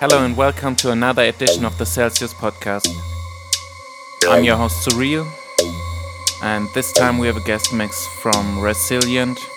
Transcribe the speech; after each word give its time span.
Hello 0.00 0.24
and 0.24 0.36
welcome 0.36 0.76
to 0.76 0.92
another 0.92 1.22
edition 1.24 1.64
of 1.64 1.76
the 1.76 1.84
Celsius 1.84 2.32
podcast. 2.32 2.86
I'm 4.28 4.44
your 4.44 4.56
host 4.56 4.88
Surreal, 4.88 5.26
and 6.42 6.68
this 6.70 6.92
time 6.92 7.18
we 7.18 7.26
have 7.26 7.36
a 7.36 7.40
guest 7.40 7.72
mix 7.72 8.06
from 8.06 8.58
Resilient. 8.58 9.48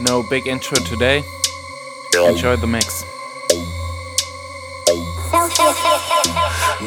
No 0.00 0.22
big 0.22 0.46
intro 0.46 0.76
today. 0.78 1.24
Enjoy 2.14 2.56
the 2.56 2.66
mix. 2.66 3.04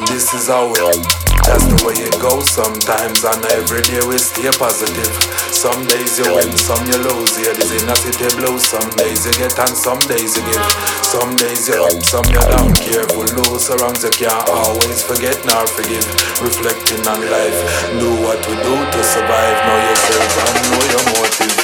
This 0.08 0.34
is 0.34 0.48
how 0.48 0.72
it 0.72 1.26
that's 1.46 1.64
the 1.64 1.86
way 1.86 1.94
it 1.94 2.20
goes 2.20 2.50
sometimes, 2.50 3.22
and 3.22 3.44
every 3.52 3.80
day 3.82 4.00
we 4.06 4.18
stay 4.18 4.50
positive. 4.58 5.35
Some 5.52 5.86
days 5.86 6.18
you 6.18 6.26
win, 6.34 6.50
some 6.56 6.84
you 6.86 6.98
lose. 6.98 7.34
Yeah, 7.38 7.52
this 7.54 7.70
in 7.70 7.88
a 7.88 7.96
city 7.96 8.28
blues. 8.36 8.66
Some 8.66 8.88
days 8.98 9.26
you 9.26 9.32
get 9.38 9.58
and 9.58 9.76
some 9.76 9.98
days 10.06 10.36
you 10.36 10.42
give. 10.46 10.66
Some 11.02 11.36
days 11.36 11.68
you 11.68 11.78
up, 11.82 12.02
some 12.02 12.26
you 12.30 12.40
down. 12.40 12.72
Careful, 12.74 13.26
lose 13.38 13.70
around 13.70 13.98
you 14.02 14.10
can't 14.10 14.48
always 14.48 15.02
forget 15.02 15.38
nor 15.46 15.66
forgive. 15.66 16.06
Reflecting 16.42 17.02
on 17.06 17.20
life, 17.30 17.58
do 17.98 18.10
what 18.22 18.40
we 18.46 18.54
do 18.62 18.74
to 18.74 19.00
survive. 19.02 19.56
Know 19.66 19.78
yourself 19.90 20.30
and 20.44 20.56
know 20.70 20.84
your 20.92 21.04
motive. 21.14 21.54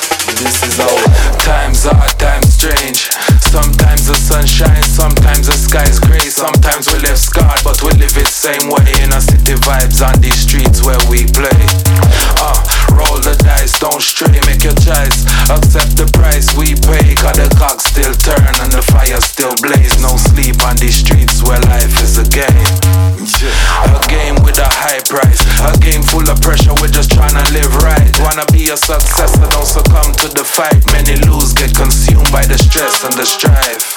This 0.42 0.62
is 0.66 0.76
how 0.78 0.96
times 1.44 1.86
are 1.86 2.08
times 2.18 2.54
strange. 2.54 3.10
Sometimes 3.52 4.06
the 4.06 4.14
sun 4.16 4.46
shines, 4.46 4.86
sometimes 4.86 5.46
the 5.46 5.52
sky's 5.52 6.00
gray. 6.00 6.26
Sometimes 6.32 6.90
we 6.92 6.98
live 7.00 7.18
scarred, 7.18 7.60
but 7.62 7.82
we 7.82 7.90
live 8.00 8.16
it 8.16 8.26
same 8.26 8.66
way. 8.70 8.88
In 9.04 9.12
a 9.12 9.20
city 9.20 9.54
vibes 9.62 10.00
on 10.00 10.18
these 10.20 10.40
streets 10.40 10.82
where 10.84 10.98
we 11.10 11.26
play. 11.30 11.60
Uh, 12.40 12.56
roll 12.92 13.18
the 13.18 13.34
dice, 13.40 13.78
don't 13.80 14.00
stray, 14.00 14.38
make 14.46 14.62
your 14.62 14.76
choice. 14.76 15.24
Accept 15.48 15.96
the 15.96 16.08
price 16.12 16.52
we 16.54 16.76
pay, 16.76 17.16
cause 17.16 17.36
the 17.40 17.48
clock 17.56 17.80
still 17.80 18.12
turn 18.20 18.52
and 18.60 18.70
the 18.72 18.84
fire 18.92 19.20
still 19.20 19.54
blaze. 19.64 19.96
No 20.00 20.14
sleep 20.20 20.60
on 20.62 20.76
these 20.76 21.00
streets 21.00 21.42
where 21.42 21.60
life 21.72 21.96
is 22.04 22.20
a 22.20 22.26
game. 22.28 22.68
A 23.88 24.00
game 24.12 24.36
with 24.44 24.60
a 24.60 24.68
high 24.68 25.02
price, 25.08 25.40
a 25.64 25.72
game 25.80 26.02
full 26.04 26.26
of 26.28 26.38
pressure. 26.44 26.74
We're 26.78 26.92
just 26.92 27.12
trying 27.16 27.34
to 27.34 27.46
live 27.56 27.72
right. 27.80 28.12
Wanna 28.20 28.44
be 28.52 28.68
a 28.68 28.76
successor, 28.76 29.48
don't 29.48 29.66
succumb 29.66 30.12
to 30.22 30.28
the 30.28 30.44
fight. 30.44 30.84
Many 30.92 31.16
lose, 31.24 31.56
get 31.56 31.72
consumed 31.74 32.28
by 32.30 32.44
the 32.44 32.58
stress 32.60 33.04
and 33.04 33.14
the 33.16 33.24
strife. 33.24 33.96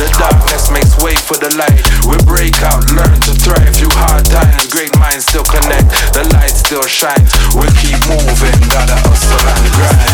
The 0.00 0.08
darkness 0.16 0.72
makes 0.72 0.96
way 1.04 1.12
for 1.12 1.36
the 1.36 1.52
light. 1.60 1.84
We 2.08 2.16
break 2.24 2.56
out, 2.64 2.80
learn 2.96 3.20
to 3.20 3.32
thrive 3.36 3.76
through 3.76 3.92
hard 3.92 4.24
times. 4.24 4.64
Great 4.72 4.96
minds 4.96 5.28
still 5.28 5.44
connect, 5.44 5.92
the 6.16 6.24
light 6.32 6.39
still 6.70 6.86
shines. 6.86 7.34
We 7.52 7.66
keep 7.82 7.98
moving, 8.06 8.60
gotta 8.70 8.94
hustle 9.02 9.48
and 9.48 9.72
grind. 9.74 10.10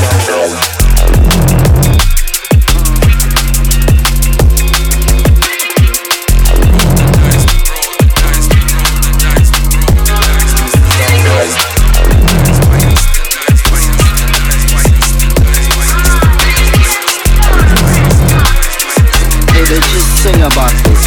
sing 20.26 20.42
about 20.42 20.72
this 20.82 21.06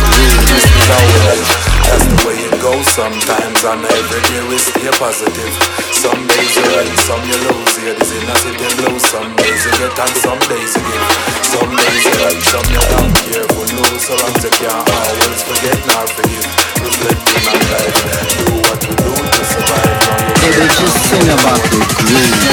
That's 1.90 2.06
the 2.06 2.18
way 2.26 2.38
it 2.40 2.56
goes 2.62 2.86
sometimes 2.88 3.60
And 3.66 3.84
every 3.84 3.98
day 3.98 4.00
we 4.00 4.00
stay 4.00 4.09
positive. 5.00 5.56
Some 5.96 6.28
days 6.28 6.56
you 6.60 6.68
win, 6.76 6.92
some 7.08 7.24
you 7.24 7.40
lose. 7.48 7.74
Yeah, 7.80 7.96
this 7.96 8.12
is 8.12 8.24
not 8.28 8.36
city 8.44 8.68
blues 8.84 9.04
Some 9.08 9.32
days 9.40 9.64
you 9.64 9.72
get 9.80 9.96
and 9.96 10.16
some 10.20 10.40
days 10.52 10.76
you 10.76 10.84
give. 10.84 11.08
Some 11.48 11.72
days 11.72 12.04
you 12.04 12.16
win, 12.20 12.38
some 12.44 12.68
you 12.68 12.84
down 12.84 13.08
Careful, 13.32 13.64
so 13.96 14.14
long 14.20 14.36
you 14.44 14.52
can't 14.60 14.90
always 14.92 15.42
forget 15.48 15.80
nor 15.88 16.04
forgive 16.12 16.48
Reflecting 16.84 17.46
on 17.48 17.62
life. 17.72 18.00
Do 18.44 18.60
what 18.60 18.80
you 18.84 18.96
do 19.00 19.12
to 19.16 19.44
survive. 19.48 20.36
Baby, 20.44 20.68
just 20.68 20.98
sing 21.08 21.28
about 21.32 21.64
the 21.72 21.80
groove 21.96 22.49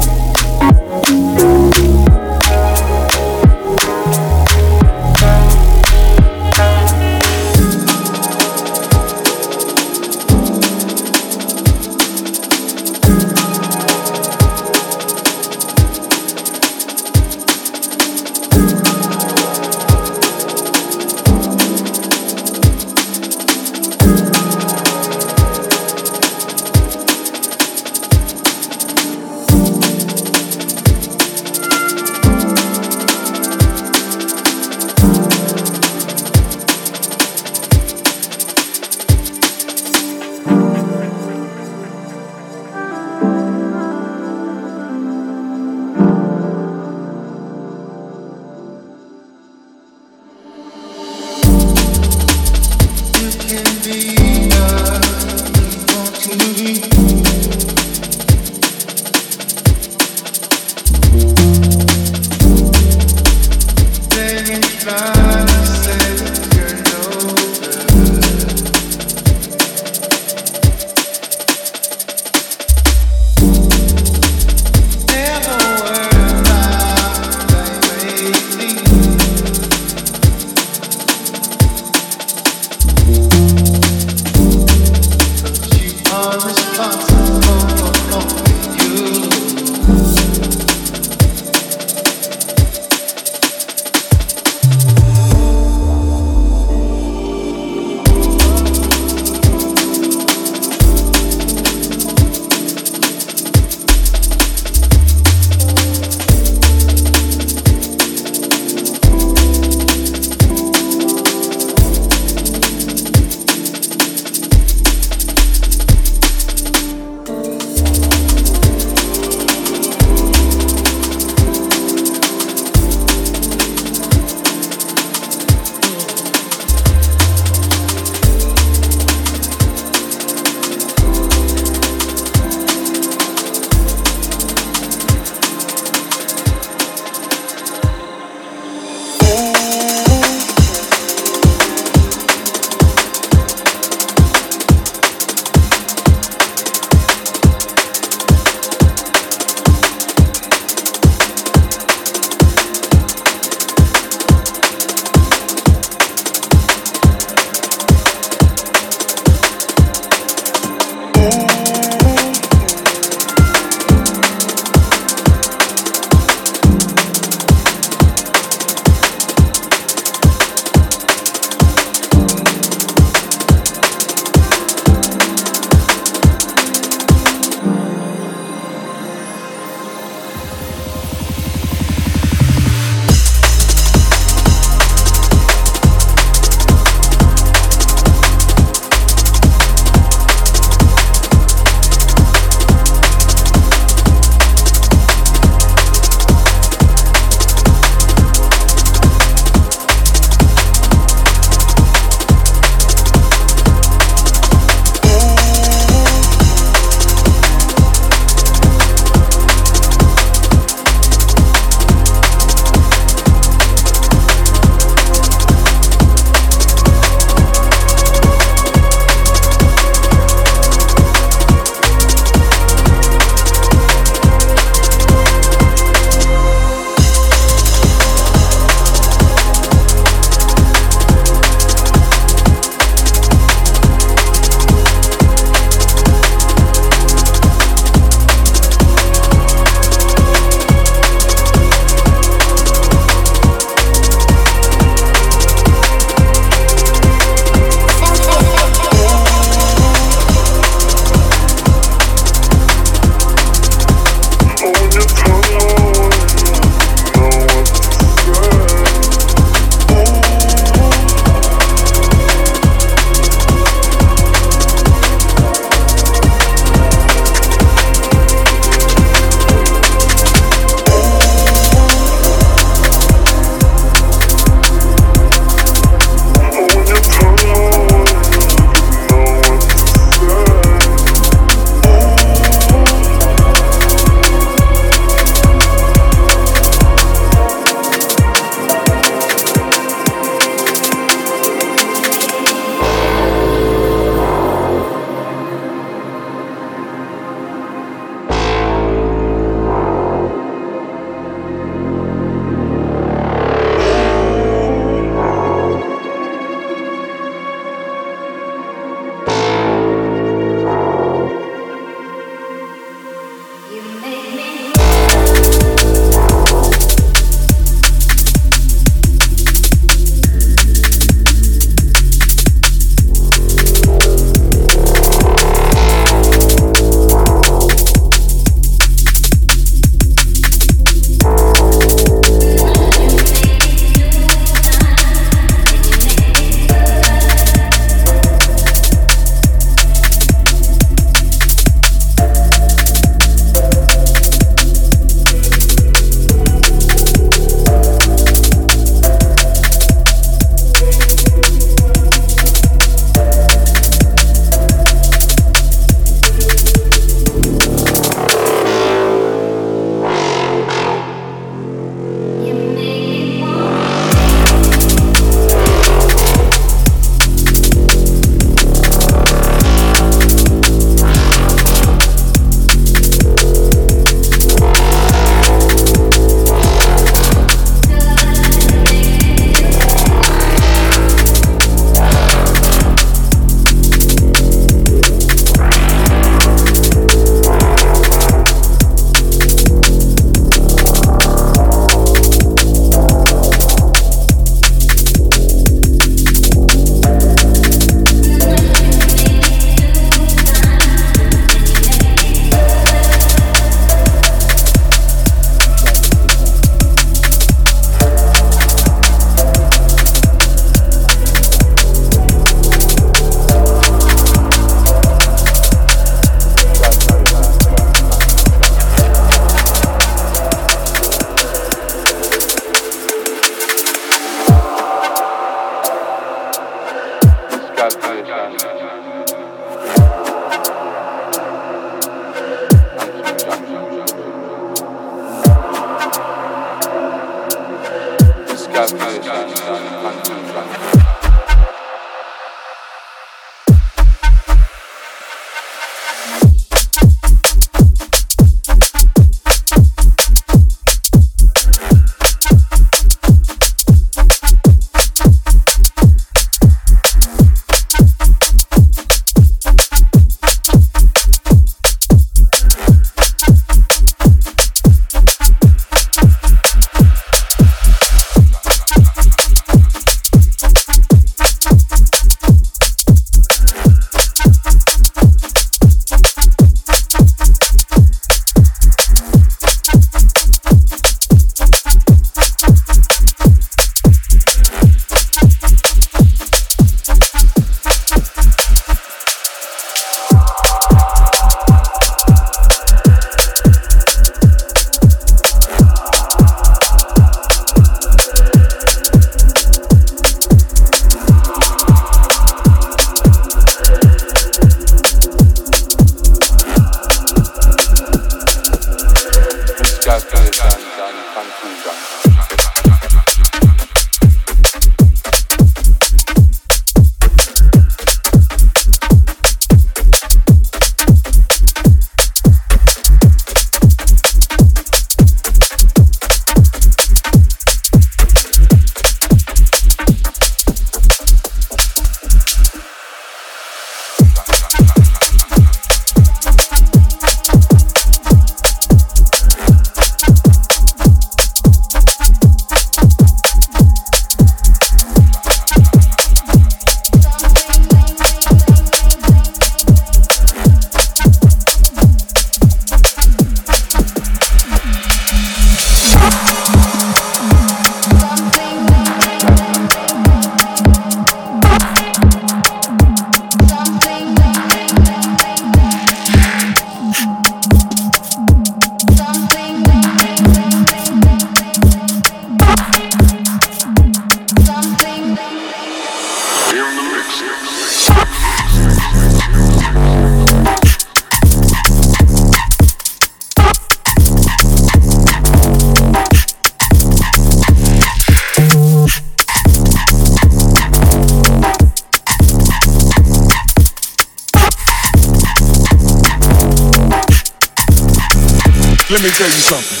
Let 599.21 599.27
me 599.27 599.37
tell 599.37 599.45
you 599.45 599.53
something. 599.53 600.00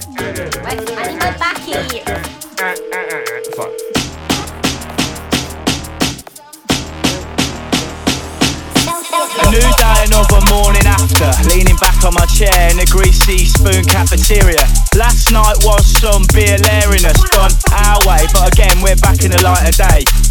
Bucket? 0.00 1.92
Fuck. 3.56 3.72
A 9.40 9.50
new 9.50 9.60
day, 9.60 10.04
another 10.06 10.40
morning 10.48 10.86
after. 10.86 11.30
Leaning 11.48 11.76
back 11.76 12.04
on 12.04 12.14
my 12.14 12.24
chair 12.26 12.70
in 12.70 12.78
a 12.78 12.86
greasy 12.86 13.44
spoon 13.44 13.84
cafeteria. 13.84 14.66
Last 14.96 15.32
night 15.32 15.56
was 15.64 15.86
some 16.00 16.24
beer 16.32 16.56
us, 17.04 17.20
done 17.30 17.52
our 17.72 17.98
way, 18.06 18.26
but 18.32 18.52
again, 18.52 18.80
we're 18.82 18.96
back 18.96 19.22
in 19.22 19.30
the 19.30 19.42
light 19.42 19.68
of 19.68 19.76
day 19.76 20.29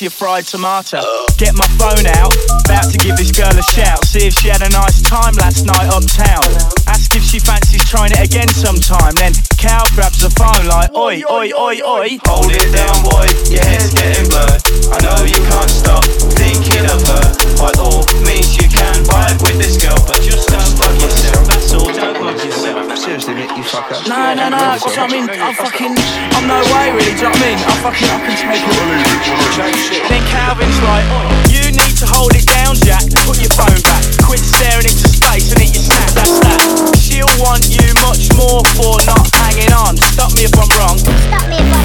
your 0.00 0.10
fried 0.10 0.46
tomato. 0.46 1.04
Get 1.36 1.52
my 1.52 1.68
phone 1.76 2.08
out, 2.16 2.32
about 2.64 2.88
to 2.88 2.96
give 2.96 3.16
this 3.20 3.30
girl 3.30 3.52
a 3.52 3.62
shout. 3.68 4.00
See 4.04 4.24
if 4.24 4.32
she 4.32 4.48
had 4.48 4.62
a 4.64 4.70
nice 4.72 5.02
time 5.02 5.36
last 5.36 5.66
night 5.66 5.92
uptown. 5.92 6.48
Ask 6.88 7.14
if 7.14 7.22
she 7.22 7.38
fancies 7.38 7.84
trying 7.84 8.12
it 8.12 8.24
again 8.24 8.48
sometime. 8.48 9.12
Then 9.20 9.32
Cal 9.60 9.84
grabs 9.92 10.24
the 10.24 10.32
phone 10.40 10.64
like, 10.64 10.94
oi, 10.96 11.20
oi, 11.28 11.52
oi, 11.52 11.76
oi. 11.84 12.16
Hold 12.24 12.48
it 12.48 12.72
down, 12.72 12.96
boy, 13.04 13.28
your 13.52 13.64
head's 13.64 13.92
getting 13.92 14.28
blurred. 14.32 14.60
I 14.88 14.98
know 15.04 15.20
you 15.28 15.40
can't 15.52 15.70
stop 15.70 16.04
thinking 16.32 16.88
of 16.88 17.00
her. 17.04 17.26
By 17.60 17.76
all 17.76 18.08
means, 18.24 18.56
you 18.56 18.69
can 18.80 19.04
vibe 19.04 19.38
with 19.44 19.58
this 19.60 19.76
girl, 19.76 19.96
but 20.08 20.20
just 20.24 20.48
don't 20.48 20.72
bug 20.80 20.96
yourself. 20.96 21.44
That's 21.44 21.72
all, 21.76 21.92
don't 21.92 22.16
bug 22.16 22.40
yourself. 22.40 22.88
Seriously, 22.96 23.34
mate, 23.34 23.52
you 23.52 23.64
fucker. 23.64 23.96
No, 24.08 24.32
no, 24.32 24.48
no, 24.48 24.56
I 24.56 25.06
mean, 25.12 25.28
I'm 25.28 25.54
fucking, 25.54 25.92
I'm 26.36 26.46
no 26.48 26.60
way 26.72 26.92
really 26.96 27.12
Do 27.16 27.28
you 27.28 27.28
know 27.28 27.36
what 27.36 27.44
I 27.44 27.48
mean? 27.48 27.58
I 27.60 27.74
fucking 27.84 28.08
I 28.08 28.18
can 28.24 28.34
take 28.40 28.64
it. 28.64 30.04
Then 30.08 30.22
Calvin's 30.32 30.80
like, 30.80 31.04
oh, 31.12 31.28
you 31.52 31.68
need 31.72 31.94
to 32.00 32.06
hold 32.08 32.32
it 32.32 32.46
down, 32.48 32.76
Jack. 32.80 33.04
Put 33.28 33.40
your 33.40 33.52
phone 33.52 33.80
back. 33.84 34.02
Quit 34.24 34.40
staring 34.40 34.88
into 34.88 35.08
space 35.08 35.52
and 35.52 35.60
eat 35.60 35.76
your 35.76 35.84
snack. 35.84 36.10
That's 36.16 36.40
that. 36.40 36.60
She'll 36.96 37.28
want 37.40 37.68
you 37.68 37.84
much 38.00 38.32
more 38.36 38.64
for 38.76 38.96
not 39.04 39.28
hanging 39.44 39.72
on. 39.76 39.96
Stop 40.16 40.32
me 40.36 40.48
if 40.48 40.54
I'm 40.56 40.70
wrong. 40.80 40.96
Stop 40.96 41.48
me 41.48 41.56
if 41.56 41.68
I'm 41.68 41.72
wrong. 41.72 41.79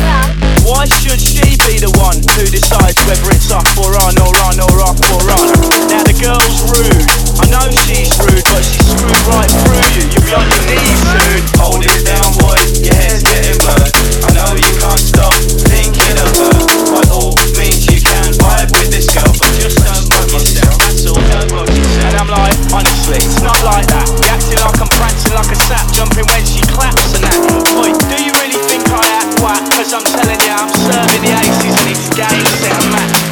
Why 0.66 0.90
should 0.90 1.22
she 1.22 1.54
be 1.70 1.78
the 1.78 1.94
one 2.02 2.18
who 2.34 2.44
decides 2.50 2.98
whether 3.06 3.30
it's 3.30 3.54
off 3.54 3.70
or 3.78 3.94
on 4.02 4.18
or 4.18 4.34
on 4.50 4.58
or 4.58 4.76
off 4.82 4.98
or 5.14 5.22
on? 5.22 5.48
Now 5.94 6.02
the 6.02 6.18
girl's 6.18 6.60
rude. 6.74 7.06
I 7.38 7.46
know 7.54 7.70
she's 7.86 8.10
rude, 8.18 8.42
but 8.50 8.66
she's 8.66 8.82
screwed 8.82 9.14
right 9.30 9.46
through 9.46 9.86
you. 9.94 10.10
You'll 10.10 10.26
be 10.26 10.34
on 10.34 10.42
your 10.42 10.66
knees 10.66 11.02
soon. 11.06 11.42
Hold 11.62 11.86
it 11.86 12.02
down, 12.02 12.34
boy. 12.42 12.58
Your 12.82 12.98
head's 12.98 13.22
getting 13.22 13.62
blurred. 13.62 13.94
I 14.26 14.30
know 14.34 14.50
you 14.58 14.74
can't 14.82 15.06
stop 15.06 15.38
thinking 15.70 16.18
of 16.18 16.34
her. 16.34 16.58
By 16.98 17.06
all 17.14 17.38
means, 17.62 17.86
you 17.86 18.02
can 18.02 18.34
vibe 18.42 18.74
with 18.74 18.90
this 18.90 19.06
girl, 19.14 19.30
but 19.38 19.54
just 19.62 19.78
don't 19.86 20.06
fuck 20.10 20.26
yourself. 20.34 20.82
That's 20.82 21.06
all. 21.06 21.22
Don't 21.30 21.50
fuck 21.62 21.70
yourself. 21.70 22.10
And 22.10 22.16
I'm 22.18 22.30
like, 22.34 22.58
honestly, 22.74 23.22
it's 23.22 23.46
not 23.46 23.62
like 23.62 23.86
that. 23.94 24.10
You 24.18 24.34
acting 24.34 24.58
like 24.58 24.82
I'm 24.82 24.90
prancing 24.98 25.38
like 25.38 25.54
a 25.54 25.60
sap, 25.70 25.86
jumping 25.94 26.26
when 26.26 26.42
she 26.42 26.66
claps 26.74 27.14
and 27.14 27.22
that. 27.22 27.38
Boy, 27.78 27.94
do 28.10 28.18
you 28.18 28.34
really 28.34 28.45
whack? 29.42 29.64
Cause 29.72 29.94
I'm 29.94 30.04
telling 30.04 30.40
ya, 30.46 30.56
I'm 30.62 30.70
serving 30.70 31.22
the 31.22 31.34
aces 31.34 31.76
and 31.82 31.90
it's 31.92 32.10
game 32.16 32.46
set 32.62 32.78
match. 32.92 33.25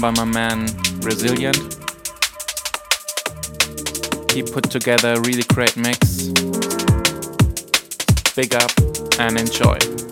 By 0.00 0.10
my 0.10 0.24
man 0.24 0.66
Resilient. 1.00 1.56
He 4.32 4.42
put 4.42 4.70
together 4.70 5.14
a 5.14 5.20
really 5.20 5.42
great 5.44 5.76
mix. 5.76 6.28
Big 8.34 8.54
up 8.54 8.70
and 9.18 9.38
enjoy. 9.38 10.07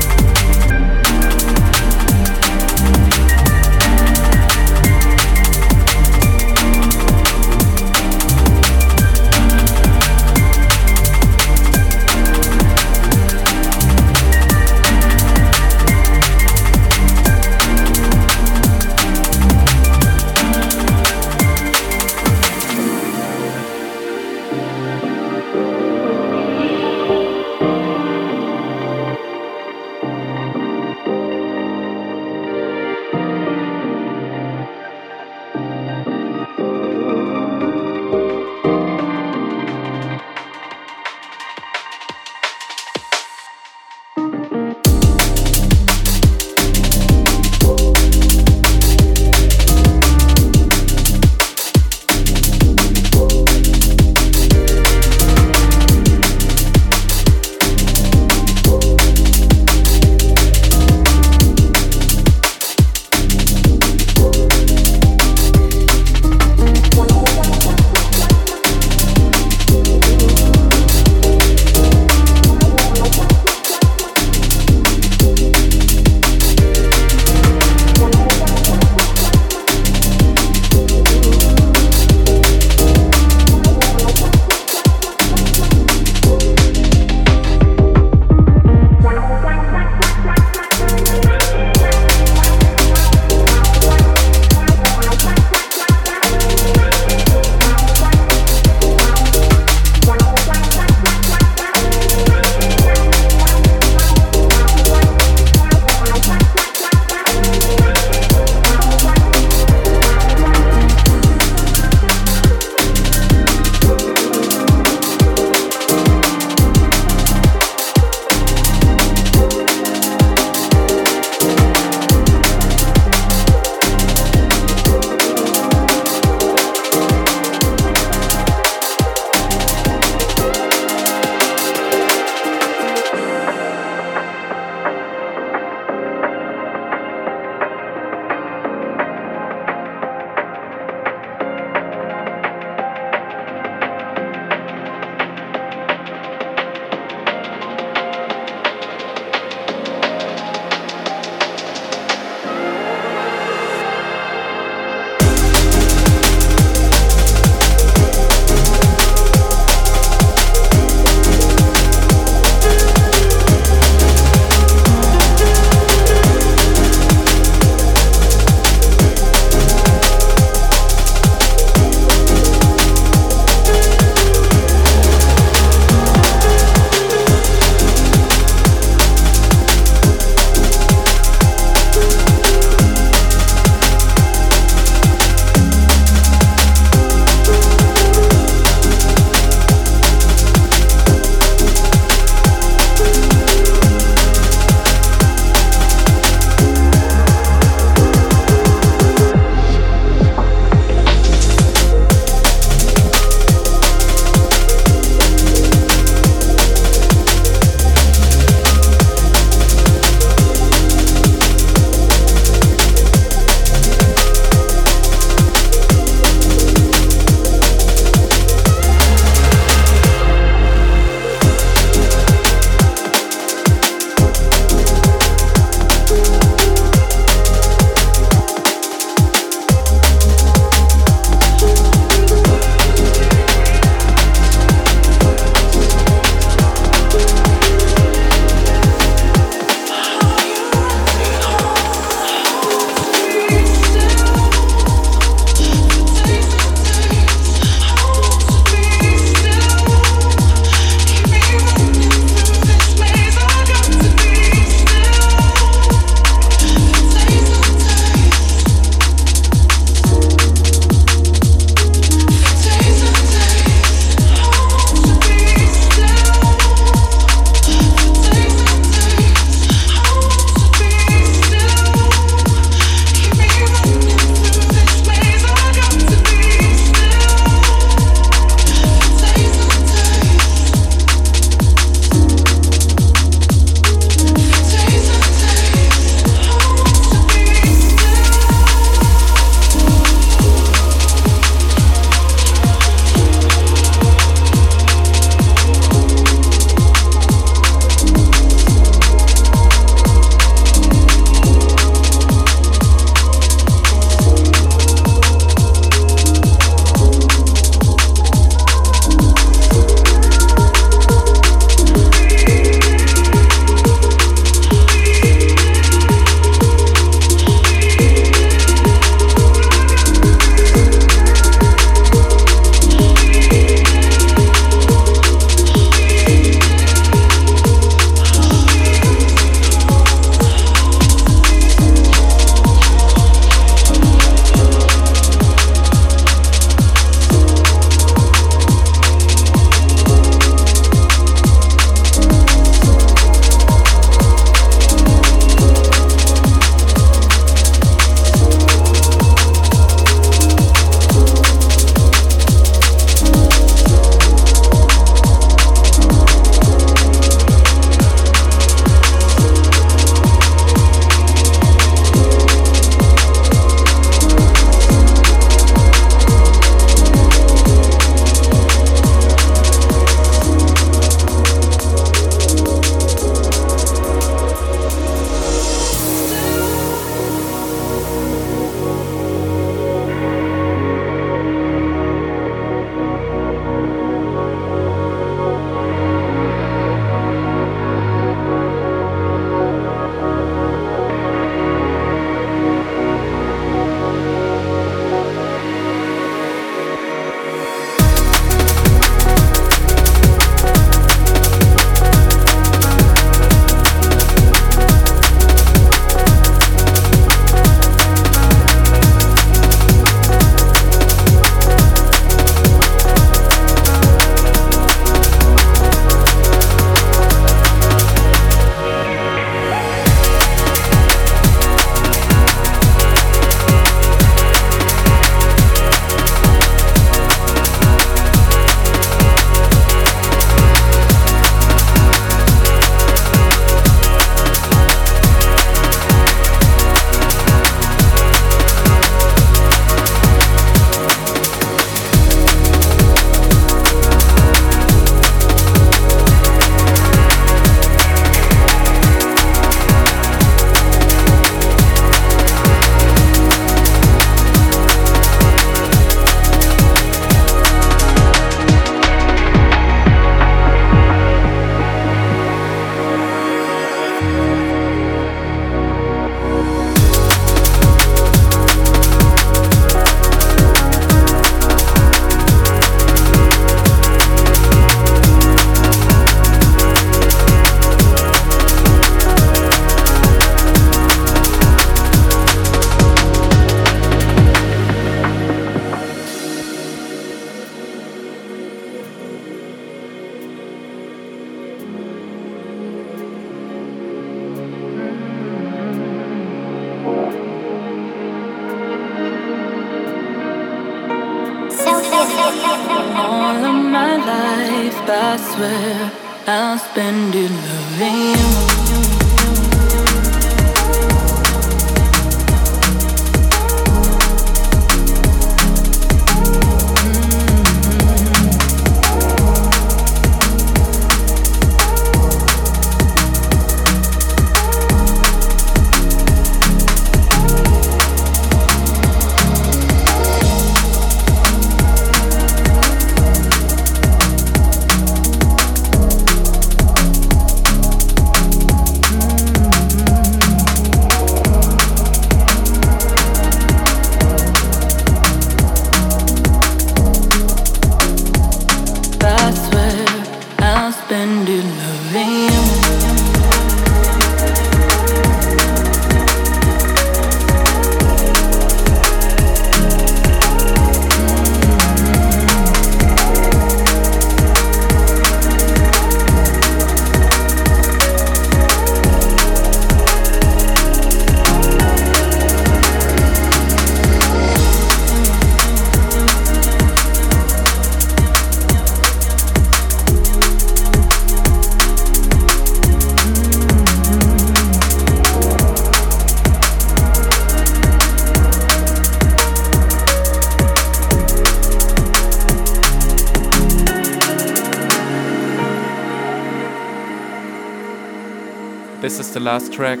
The 599.38 599.44
last 599.44 599.72
track 599.72 600.00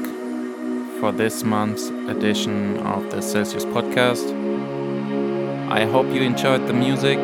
for 0.98 1.12
this 1.12 1.44
month's 1.44 1.90
edition 2.08 2.76
of 2.78 3.08
the 3.12 3.22
Celsius 3.22 3.64
podcast. 3.64 4.26
I 5.70 5.84
hope 5.84 6.06
you 6.06 6.22
enjoyed 6.22 6.66
the 6.66 6.72
music. 6.72 7.20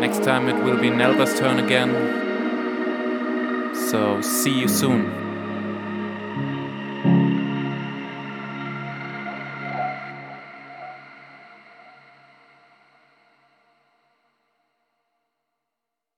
Next 0.00 0.24
time 0.24 0.48
it 0.48 0.56
will 0.64 0.80
be 0.80 0.90
Nelva's 0.90 1.38
turn 1.38 1.60
again. 1.60 1.92
So, 3.90 4.20
see 4.22 4.58
you 4.58 4.66
soon. 4.66 5.21